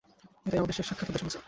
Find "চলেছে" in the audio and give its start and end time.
1.21-1.39